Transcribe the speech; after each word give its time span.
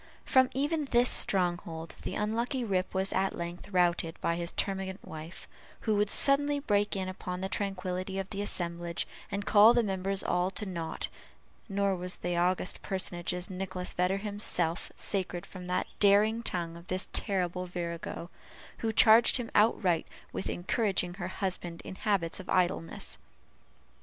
From 0.25 0.49
even 0.55 0.85
this 0.85 1.09
stronghold 1.09 1.93
the 2.01 2.15
unlucky 2.15 2.63
Rip 2.63 2.91
was 2.95 3.13
at 3.13 3.35
length 3.37 3.69
routed 3.69 4.19
by 4.19 4.35
his 4.35 4.51
termagant 4.51 5.05
wife, 5.07 5.47
who 5.81 5.95
would 5.95 6.09
suddenly 6.09 6.59
break 6.59 6.95
in 6.95 7.07
upon 7.07 7.41
the 7.41 7.47
tranquillity 7.47 8.17
of 8.17 8.27
the 8.31 8.41
assemblage, 8.41 9.05
and 9.29 9.45
call 9.45 9.75
the 9.75 9.83
members 9.83 10.23
all 10.23 10.49
to 10.49 10.65
nought; 10.65 11.07
nor 11.69 11.95
was 11.95 12.15
that 12.15 12.35
august 12.35 12.81
personage, 12.81 13.31
Nicholas 13.47 13.93
Vedder 13.93 14.17
himself, 14.17 14.91
sacred 14.95 15.45
from 15.45 15.67
the 15.67 15.85
daring 15.99 16.41
tongue 16.41 16.75
of 16.75 16.87
this 16.87 17.07
terrible 17.13 17.67
virago, 17.67 18.31
who 18.79 18.91
charged 18.91 19.37
him 19.37 19.51
outright 19.53 20.07
with 20.33 20.49
encouraging 20.49 21.13
her 21.13 21.27
husband 21.27 21.79
in 21.85 21.93
habits 21.93 22.39
of 22.39 22.49
idleness. 22.49 23.19